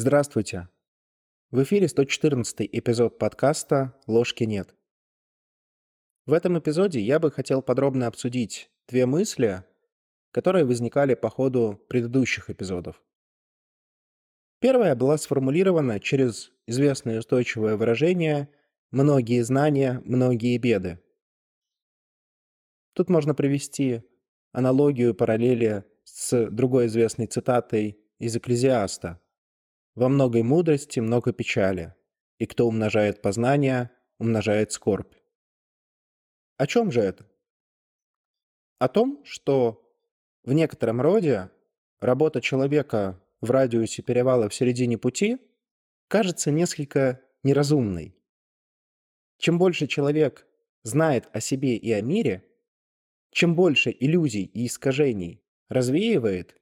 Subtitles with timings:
[0.00, 0.68] Здравствуйте.
[1.50, 4.76] В эфире 114 эпизод подкаста «Ложки нет».
[6.24, 9.64] В этом эпизоде я бы хотел подробно обсудить две мысли,
[10.30, 13.02] которые возникали по ходу предыдущих эпизодов.
[14.60, 18.50] Первая была сформулирована через известное устойчивое выражение
[18.92, 21.00] «многие знания, многие беды».
[22.92, 24.04] Тут можно привести
[24.52, 29.20] аналогию, параллели с другой известной цитатой из «Экклезиаста».
[29.98, 31.92] «Во многой мудрости много печали,
[32.38, 35.12] и кто умножает познание, умножает скорбь».
[36.56, 37.28] О чем же это?
[38.78, 39.92] О том, что
[40.44, 41.50] в некотором роде
[41.98, 45.38] работа человека в радиусе перевала в середине пути
[46.06, 48.14] кажется несколько неразумной.
[49.38, 50.46] Чем больше человек
[50.84, 52.44] знает о себе и о мире,
[53.32, 56.54] чем больше иллюзий и искажений развеивает,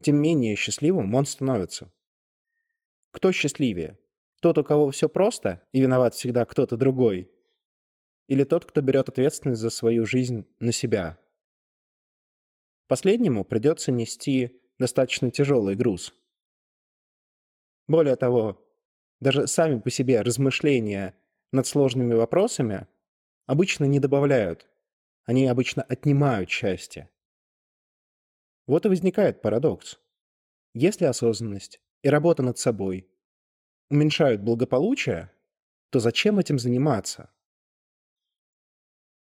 [0.00, 1.90] тем менее счастливым он становится.
[3.16, 3.98] Кто счастливее?
[4.42, 7.30] Тот, у кого все просто и виноват всегда кто-то другой?
[8.28, 11.18] Или тот, кто берет ответственность за свою жизнь на себя?
[12.88, 16.12] Последнему придется нести достаточно тяжелый груз.
[17.88, 18.62] Более того,
[19.20, 21.16] даже сами по себе размышления
[21.52, 22.86] над сложными вопросами
[23.46, 24.68] обычно не добавляют,
[25.24, 27.08] они обычно отнимают счастье.
[28.66, 29.98] Вот и возникает парадокс.
[30.74, 33.08] Если осознанность и работа над собой
[33.88, 35.30] уменьшают благополучие,
[35.90, 37.30] то зачем этим заниматься?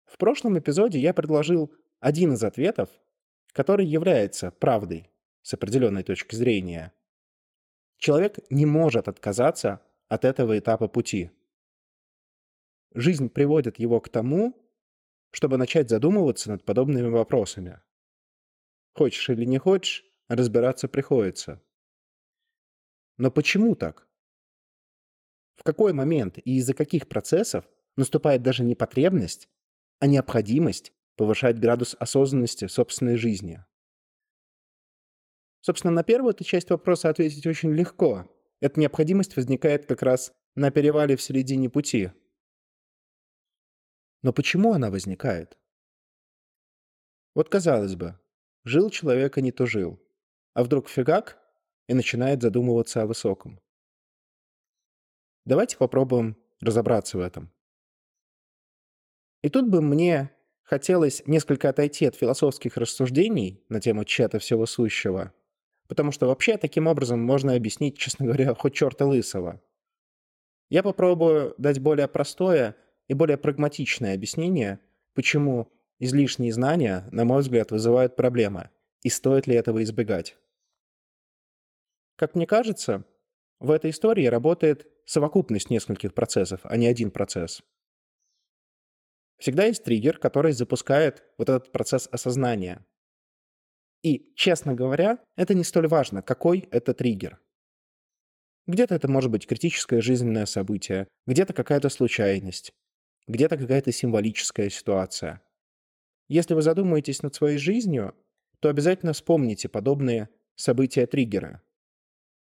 [0.06, 2.90] В прошлом эпизоде я предложил один из ответов,
[3.52, 5.10] который является правдой
[5.42, 6.94] с определенной точки зрения.
[7.98, 11.32] Человек не может отказаться от этого этапа пути.
[12.94, 14.56] Жизнь приводит его к тому,
[15.32, 17.82] чтобы начать задумываться над подобными вопросами.
[18.94, 21.62] Хочешь или не хочешь, разбираться приходится.
[23.18, 24.08] Но почему так?
[25.56, 29.50] В какой момент и из-за каких процессов наступает даже не потребность,
[30.00, 33.66] а необходимость повышать градус осознанности собственной жизни?
[35.62, 38.32] Собственно, на первую эту часть вопроса ответить очень легко.
[38.62, 42.12] Эта необходимость возникает как раз на перевале в середине пути.
[44.22, 45.58] Но почему она возникает?
[47.36, 48.20] Вот казалось бы,
[48.64, 50.00] жил человек и не то жил.
[50.54, 51.38] А вдруг фигак
[51.88, 53.60] и начинает задумываться о высоком.
[55.46, 57.52] Давайте попробуем разобраться в этом.
[59.42, 60.32] И тут бы мне
[60.64, 65.34] хотелось несколько отойти от философских рассуждений на тему чета всего сущего,
[65.88, 69.62] потому что вообще таким образом можно объяснить, честно говоря, хоть черта лысого.
[70.70, 72.76] Я попробую дать более простое
[73.08, 74.82] и более прагматичное объяснение,
[75.14, 78.70] почему излишние знания, на мой взгляд, вызывают проблемы,
[79.02, 80.36] и стоит ли этого избегать.
[82.18, 83.06] Как мне кажется,
[83.60, 87.62] в этой истории работает совокупность нескольких процессов, а не один процесс.
[89.38, 92.84] Всегда есть триггер, который запускает вот этот процесс осознания.
[94.02, 97.40] И, честно говоря, это не столь важно, какой это триггер.
[98.66, 102.72] Где-то это может быть критическое жизненное событие, где-то какая-то случайность,
[103.28, 105.44] где-то какая-то символическая ситуация.
[106.30, 108.16] Если вы задумаетесь над своей жизнью,
[108.60, 111.62] то обязательно вспомните подобные события-триггеры.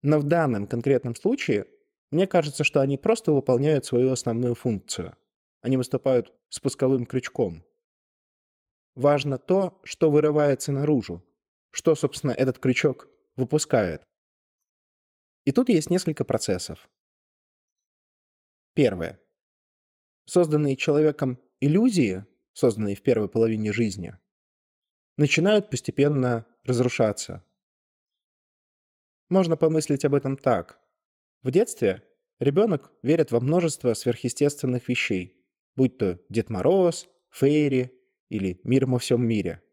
[0.03, 1.65] Но в данном конкретном случае
[2.11, 5.17] мне кажется, что они просто выполняют свою основную функцию.
[5.61, 7.63] Они выступают спусковым крючком.
[8.95, 11.23] Важно то, что вырывается наружу,
[11.71, 14.03] что, собственно, этот крючок выпускает.
[15.45, 16.87] И тут есть несколько процессов.
[18.75, 19.19] Первое.
[20.25, 24.17] Созданные человеком иллюзии, созданные в первой половине жизни,
[25.17, 27.43] начинают постепенно разрушаться.
[29.33, 30.79] Можно помыслить об этом так.
[31.41, 32.03] В детстве
[32.39, 35.43] ребенок верит во множество сверхъестественных вещей,
[35.75, 37.91] будь то Дед Мороз, Фейри
[38.29, 39.63] или мир во всем мире.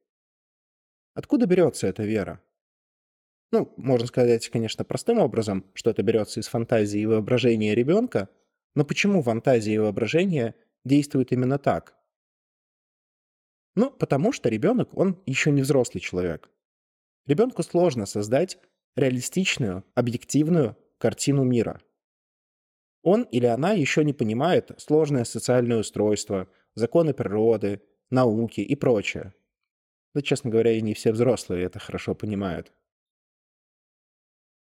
[1.12, 2.43] Откуда берется эта вера?
[3.52, 8.31] Ну, можно сказать, конечно, простым образом, что это берется из фантазии и воображения ребенка,
[8.75, 10.55] но почему фантазия и воображение
[10.87, 11.94] действуют именно так?
[13.75, 16.49] Ну, потому что ребенок, он еще не взрослый человек.
[17.26, 18.56] Ребенку сложно создать
[18.96, 21.81] реалистичную, объективную картину мира.
[23.02, 29.34] Он или она еще не понимает сложное социальное устройство, законы природы, науки и прочее.
[30.14, 32.72] Да, честно говоря, и не все взрослые это хорошо понимают.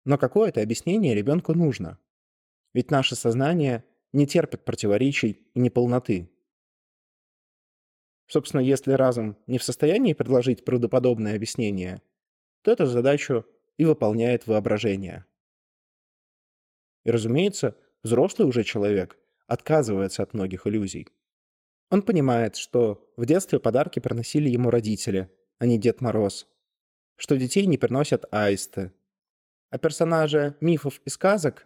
[0.06, 2.00] Но какое-то объяснение ребенку нужно.
[2.74, 3.84] Ведь наше сознание
[4.14, 6.32] не терпит противоречий и неполноты.
[8.28, 12.02] Собственно, если разум не в состоянии предложить правдоподобное объяснение,
[12.62, 13.46] то эту задачу
[13.80, 15.26] и выполняет воображение.
[17.06, 19.18] И, разумеется, взрослый уже человек
[19.48, 21.08] отказывается от многих иллюзий.
[21.90, 26.48] Он понимает, что в детстве подарки приносили ему родители, а не Дед Мороз,
[27.16, 28.92] что детей не приносят аисты,
[29.70, 31.66] а персонажи мифов и сказок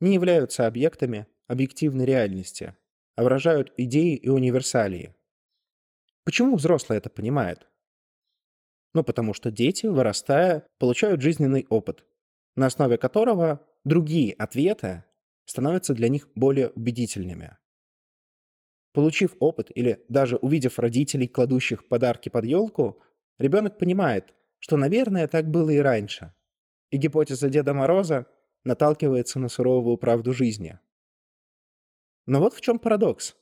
[0.00, 2.76] не являются объектами объективной реальности,
[3.16, 5.12] а выражают идеи и универсалии.
[6.24, 7.66] Почему взрослый это понимает?
[8.94, 12.04] Ну, потому что дети, вырастая, получают жизненный опыт,
[12.56, 15.04] на основе которого другие ответы
[15.44, 17.56] становятся для них более убедительными.
[18.92, 23.02] Получив опыт или даже увидев родителей, кладущих подарки под елку,
[23.38, 26.34] ребенок понимает, что, наверное, так было и раньше.
[26.90, 28.26] И гипотеза Деда Мороза
[28.64, 30.78] наталкивается на суровую правду жизни.
[32.26, 33.36] Но вот в чем парадокс.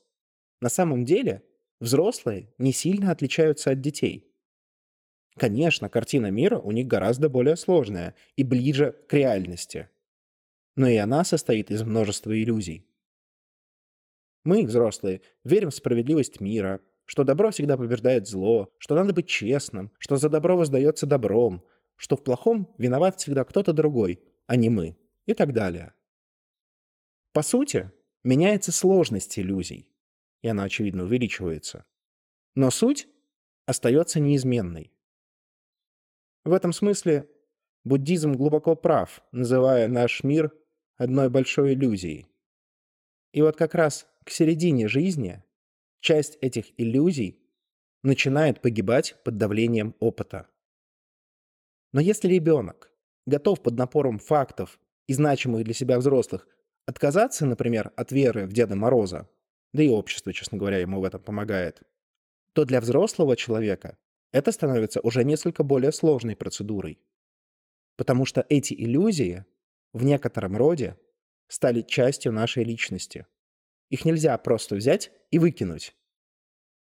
[0.61, 1.43] На самом деле
[1.79, 4.26] взрослые не сильно отличаются от детей.
[5.37, 9.89] Конечно, картина мира у них гораздо более сложная и ближе к реальности.
[10.75, 12.85] Но и она состоит из множества иллюзий.
[14.43, 19.91] Мы, взрослые, верим в справедливость мира, что добро всегда побеждает зло, что надо быть честным,
[19.99, 21.63] что за добро воздается добром,
[21.95, 25.93] что в плохом виноват всегда кто-то другой, а не мы, и так далее.
[27.33, 27.91] По сути,
[28.23, 29.87] меняется сложность иллюзий,
[30.41, 31.85] и она, очевидно, увеличивается.
[32.55, 33.07] Но суть
[33.65, 34.91] остается неизменной.
[36.47, 37.29] В этом смысле
[37.83, 40.53] буддизм глубоко прав, называя наш мир
[40.95, 42.29] одной большой иллюзией.
[43.33, 45.43] И вот как раз к середине жизни
[45.99, 47.41] часть этих иллюзий
[48.01, 50.47] начинает погибать под давлением опыта.
[51.91, 52.93] Но если ребенок
[53.25, 56.47] готов под напором фактов и значимых для себя взрослых
[56.85, 59.29] отказаться, например, от веры в Деда Мороза,
[59.73, 61.81] да и общество, честно говоря, ему в этом помогает,
[62.53, 63.97] то для взрослого человека
[64.31, 66.99] это становится уже несколько более сложной процедурой.
[67.95, 69.45] Потому что эти иллюзии
[69.93, 70.97] в некотором роде
[71.47, 73.25] стали частью нашей личности.
[73.89, 75.95] Их нельзя просто взять и выкинуть.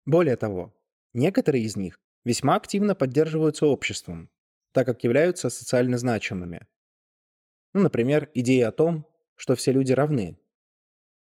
[0.04, 0.74] Более того,
[1.12, 4.30] некоторые из них весьма активно поддерживаются обществом,
[4.72, 6.66] так как являются социально значимыми.
[7.72, 9.06] Ну, например, идея о том,
[9.36, 10.38] что все люди равны.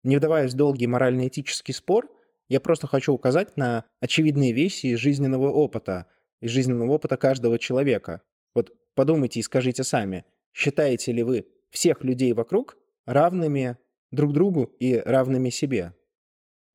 [0.04, 2.10] Не вдаваясь в долгий морально-этический спор,
[2.48, 6.08] я просто хочу указать на очевидные вещи из жизненного опыта,
[6.42, 8.22] из жизненного опыта каждого человека.
[8.54, 13.78] Вот подумайте и скажите сами, считаете ли вы всех людей вокруг равными
[14.12, 15.96] друг другу и равными себе?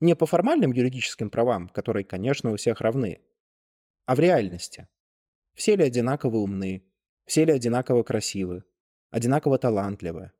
[0.00, 3.20] Не по формальным юридическим правам, которые, конечно, у всех равны,
[4.06, 4.88] а в реальности.
[5.54, 6.84] Все ли одинаково умны?
[7.26, 8.64] Все ли одинаково красивы?
[9.10, 10.32] Одинаково талантливы?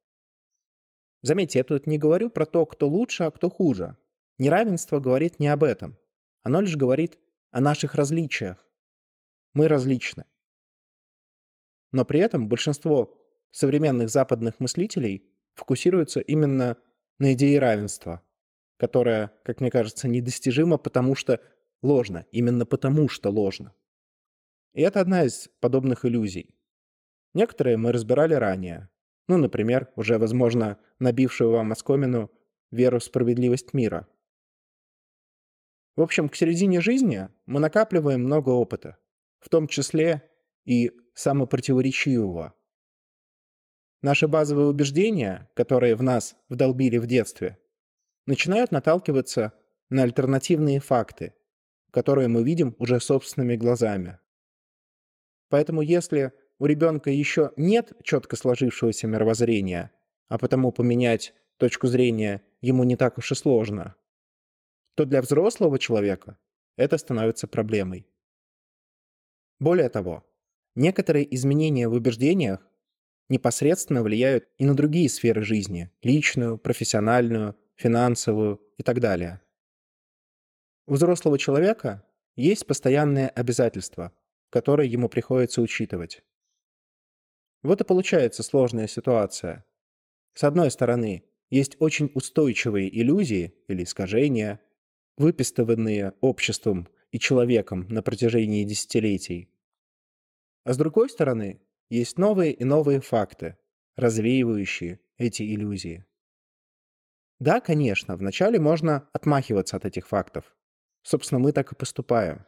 [1.23, 3.97] Заметьте, я тут не говорю про то, кто лучше, а кто хуже.
[4.39, 5.99] Неравенство говорит не об этом.
[6.43, 7.19] Оно лишь говорит
[7.51, 8.65] о наших различиях.
[9.53, 10.25] Мы различны.
[11.91, 13.19] Но при этом большинство
[13.51, 15.25] современных западных мыслителей
[15.55, 16.77] фокусируются именно
[17.19, 18.23] на идее равенства,
[18.77, 21.41] которая, как мне кажется, недостижима, потому что
[21.83, 23.75] ложно, именно потому что ложно.
[24.75, 26.55] И это одна из подобных иллюзий.
[27.35, 28.89] Некоторые мы разбирали ранее.
[29.27, 32.31] Ну, например, уже, возможно, набившую вам оскомину
[32.71, 34.07] веру в справедливость мира.
[35.99, 38.99] В общем, к середине жизни мы накапливаем много опыта,
[39.41, 40.23] в том числе
[40.65, 42.55] и самопротиворечивого.
[44.01, 47.59] Наши базовые убеждения, которые в нас вдолбили в детстве,
[48.27, 49.55] начинают наталкиваться
[49.91, 51.35] на альтернативные факты,
[51.91, 54.21] которые мы видим уже собственными глазами.
[55.49, 59.91] Поэтому если у ребенка еще нет четко сложившегося мировоззрения,
[60.29, 63.97] а потому поменять точку зрения ему не так уж и сложно,
[64.99, 66.37] то для взрослого человека
[66.77, 68.09] это становится проблемой.
[69.61, 70.27] Более того,
[70.75, 72.69] некоторые изменения в убеждениях
[73.29, 79.41] непосредственно влияют и на другие сферы жизни– личную, профессиональную, финансовую и так далее.
[80.89, 84.13] У взрослого человека есть постоянные обязательства,
[84.51, 86.25] которые ему приходится учитывать.
[87.63, 89.65] Вот и получается сложная ситуация.
[90.35, 94.61] С одной стороны, есть очень устойчивые иллюзии или искажения,
[95.19, 99.51] выпистыванные обществом и человеком на протяжении десятилетий.
[100.65, 101.61] А с другой стороны,
[101.91, 103.57] есть новые и новые факты,
[103.97, 106.05] развеивающие эти иллюзии.
[107.41, 110.57] Да, конечно, вначале можно отмахиваться от этих фактов.
[111.03, 112.47] Собственно, мы так и поступаем.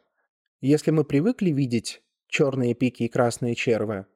[0.60, 4.06] Если мы привыкли видеть черные пики и красные червы,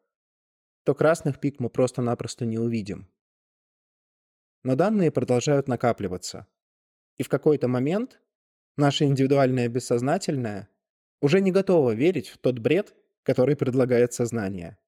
[0.84, 3.08] то красных пик мы просто-напросто не увидим.
[4.62, 6.46] Но данные продолжают накапливаться.
[7.16, 8.20] И в какой-то момент
[8.76, 10.68] наше индивидуальное бессознательное
[11.20, 14.78] уже не готово верить в тот бред, который предлагает сознание.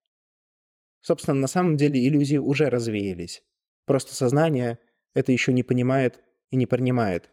[1.01, 3.43] Собственно, на самом деле иллюзии уже развеялись.
[3.85, 4.79] Просто сознание
[5.15, 7.31] это еще не понимает и не принимает.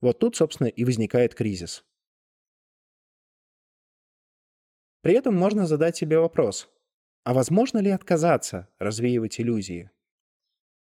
[0.00, 1.84] Вот тут, собственно, и возникает кризис.
[5.02, 6.68] При этом можно задать себе вопрос,
[7.24, 9.90] а возможно ли отказаться развеивать иллюзии?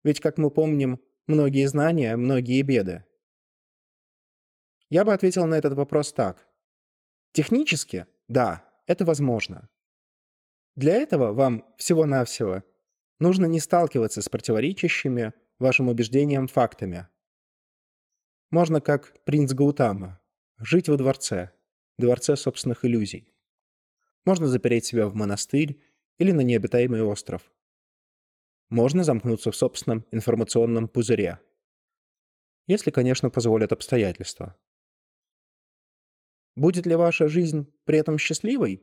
[0.04, 3.04] Ведь, как мы помним, многие знания, многие беды.
[4.92, 6.46] Я бы ответил на этот вопрос так.
[7.32, 9.70] Технически, да, это возможно.
[10.76, 12.62] Для этого вам всего-навсего
[13.18, 17.08] нужно не сталкиваться с противоречащими вашим убеждениям фактами.
[18.50, 20.20] Можно как принц Гаутама,
[20.58, 21.52] жить во дворце,
[21.96, 23.32] дворце собственных иллюзий.
[24.26, 25.80] Можно запереть себя в монастырь
[26.18, 27.50] или на необитаемый остров.
[28.68, 31.38] Можно замкнуться в собственном информационном пузыре.
[32.66, 34.54] Если, конечно, позволят обстоятельства.
[36.54, 38.82] Будет ли ваша жизнь при этом счастливой?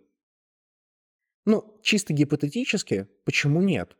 [1.45, 3.95] Ну, чисто гипотетически, почему нет?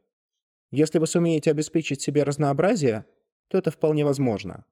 [0.71, 3.05] Если вы сумеете обеспечить себе разнообразие,
[3.47, 4.65] то это вполне возможно.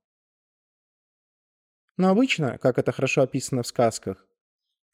[1.98, 4.28] Но обычно, как это хорошо описано в сказках,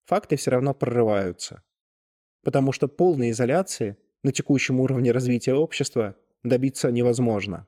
[0.06, 1.64] факты все равно прорываются.
[2.44, 7.68] Потому что полной изоляции на текущем уровне развития общества добиться невозможно.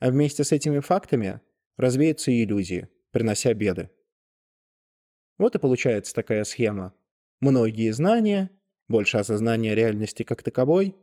[0.00, 1.40] А вместе с этими фактами
[1.76, 3.90] развеются и иллюзии, принося беды.
[5.38, 6.94] Вот и получается такая схема.
[7.40, 8.50] Многие знания,
[8.88, 10.96] больше осознания реальности как таковой,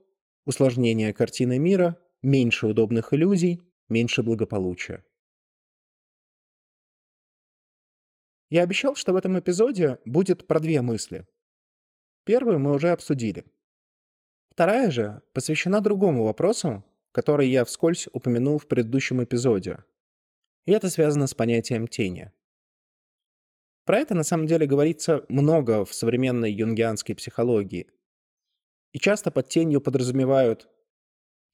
[0.45, 5.03] усложнение картины мира, меньше удобных иллюзий, меньше благополучия.
[8.49, 11.25] Я обещал, что в этом эпизоде будет про две мысли.
[12.25, 13.45] Первую мы уже обсудили.
[14.49, 16.83] Вторая же посвящена другому вопросу,
[17.13, 19.83] который я вскользь упомянул в предыдущем эпизоде.
[20.65, 22.31] И это связано с понятием тени.
[23.85, 27.89] Про это на самом деле говорится много в современной юнгианской психологии.
[28.91, 30.69] И часто под тенью подразумевают,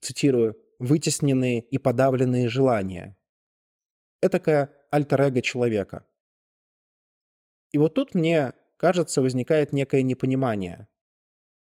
[0.01, 3.17] цитирую, «вытесненные и подавленные желания».
[4.21, 6.05] Этакое альтер-эго человека.
[7.71, 10.87] И вот тут мне кажется, возникает некое непонимание.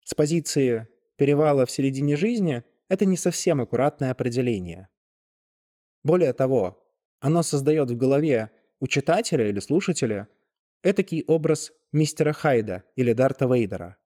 [0.05, 4.89] С позиции перевала в середине жизни это не совсем аккуратное определение.
[6.03, 6.83] Более того,
[7.21, 8.51] оно создает в голове
[8.81, 10.29] у читателя или слушателя
[10.83, 13.97] этакий образ мистера Хайда или Дарта Вейдера.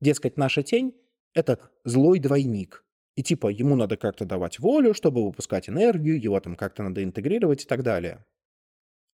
[0.00, 0.94] Дескать, наша тень—
[1.34, 2.84] это злой двойник.
[3.14, 7.64] И типа ему надо как-то давать волю, чтобы выпускать энергию, его там как-то надо интегрировать
[7.64, 8.24] и так далее.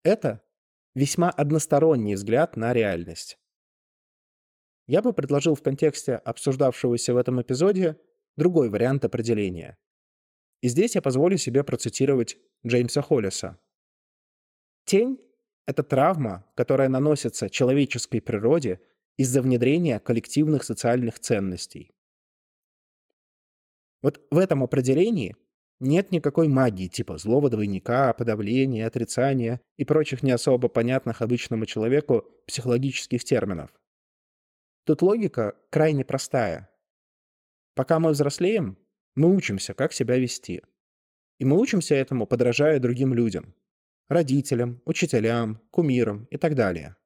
[0.02, 0.42] Это
[0.94, 3.38] весьма односторонний взгляд на реальность.
[4.86, 7.96] Я бы предложил в контексте обсуждавшегося в этом эпизоде
[8.36, 9.78] другой вариант определения.
[10.60, 13.58] И здесь я позволю себе процитировать Джеймса Холлиса.
[14.84, 15.18] Тень—
[15.66, 18.80] это травма, которая наносится человеческой природе
[19.16, 21.92] из-за внедрения коллективных социальных ценностей.
[24.02, 25.36] Вот в этом определении
[25.78, 32.24] нет никакой магии, типа злого двойника, подавления, отрицания и прочих не особо понятных обычному человеку
[32.46, 33.70] психологических терминов.
[34.84, 36.68] Тут логика крайне простая.
[37.74, 38.76] Пока мы взрослеем,
[39.14, 40.62] мы учимся, как себя вести.
[41.38, 43.54] И мы учимся этому, подражая другим людям.
[44.08, 46.96] Родителям, учителям, кумирам и так далее.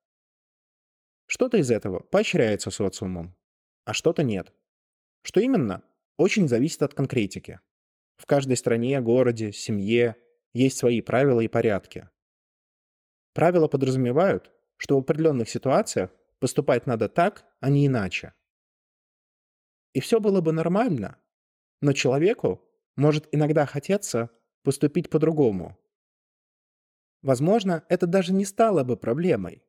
[1.27, 3.37] Что-то из этого поощряется социумом,
[3.85, 4.53] а что-то нет.
[5.23, 5.83] Что именно,
[6.17, 7.61] очень зависит от конкретики.
[8.17, 10.17] В каждой стране, городе, семье
[10.53, 12.09] есть свои правила и порядки.
[13.35, 18.35] Правила подразумевают, что в определенных ситуациях поступать надо так, а не иначе.
[19.93, 21.19] И все было бы нормально,
[21.81, 22.63] но человеку
[22.97, 24.31] может иногда хотеться
[24.63, 25.79] поступить по-другому.
[27.27, 29.65] Возможно, это даже не стало бы проблемой.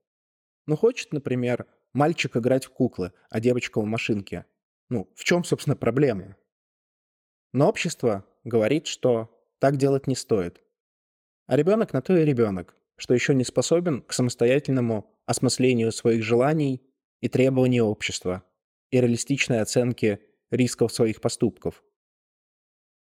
[0.68, 4.46] Но хочет, например, мальчик играть в куклы, а девочка в машинке.
[4.90, 6.38] Ну, в чем, собственно, проблема?
[7.54, 10.62] Но общество говорит, что так делать не стоит.
[11.48, 16.84] А ребенок на то и ребенок, что еще не способен к самостоятельному осмыслению своих желаний
[17.22, 18.44] и требований общества
[18.92, 20.20] и реалистичной оценке
[20.52, 21.84] рисков своих поступков.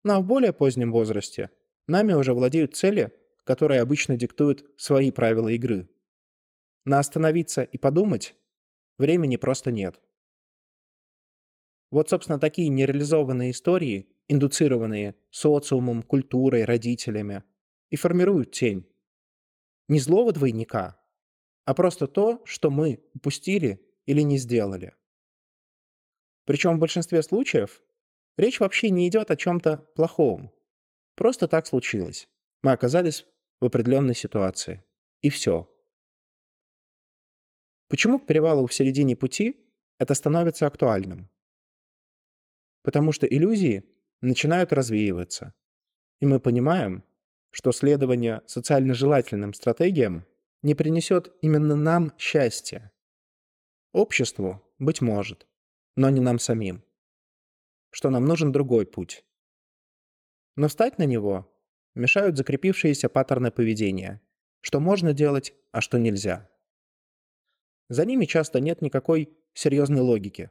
[0.03, 1.49] Но в более позднем возрасте
[1.87, 3.11] нами уже владеют цели,
[3.45, 5.89] которые обычно диктуют свои правила игры.
[6.85, 8.35] На остановиться и подумать
[8.99, 10.01] времени просто нет.
[11.91, 17.43] Вот, собственно, такие нереализованные истории индуцированные социумом, культурой, родителями,
[17.91, 18.89] и формируют тень.
[19.89, 21.01] Не злого двойника,
[21.65, 24.95] а просто то, что мы упустили или не сделали.
[26.47, 27.83] Причем в большинстве случаев
[28.37, 30.53] речь вообще не идет о чем-то плохом.
[31.15, 32.29] Просто так случилось.
[32.63, 33.27] Мы оказались
[33.65, 34.85] в определенной ситуации.
[35.23, 35.67] И все.
[37.89, 39.67] Почему к перевалу в середине пути
[39.99, 41.31] это становится актуальным?
[42.83, 43.85] Потому что иллюзии
[44.21, 45.55] начинают развеиваться.
[46.21, 47.05] И мы понимаем,
[47.53, 50.27] что следование социально желательным стратегиям
[50.61, 52.93] не принесет именно нам счастья.
[53.93, 55.47] Обществу, быть может,
[55.97, 56.85] но не нам самим.
[57.89, 59.25] Что нам нужен другой путь.
[60.55, 61.51] Но встать на него
[61.95, 64.21] мешают закрепившиеся паттерны поведения,
[64.61, 66.49] что можно делать, а что нельзя.
[67.89, 70.51] За ними часто нет никакой серьезной логики.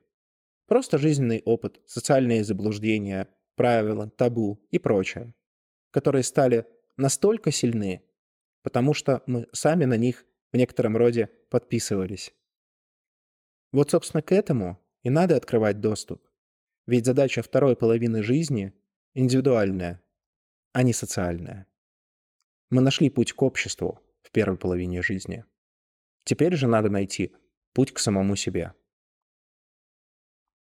[0.68, 5.34] Просто жизненный опыт, социальные заблуждения, правила, табу и прочее,
[5.92, 8.04] которые стали настолько сильны,
[8.62, 12.34] потому что мы сами на них в некотором роде подписывались.
[13.72, 16.26] Вот, собственно, к этому и надо открывать доступ.
[16.86, 18.74] Ведь задача второй половины жизни
[19.16, 20.03] индивидуальная,
[20.74, 21.68] а не социальная.
[22.70, 25.46] Мы нашли путь к обществу в первой половине жизни.
[26.26, 27.36] Теперь же надо найти
[27.74, 28.74] путь к самому себе.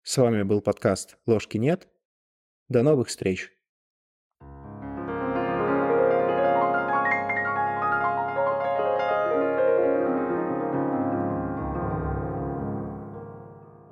[0.03, 1.89] С вами был подкаст «Ложки нет».
[2.69, 3.56] До новых встреч!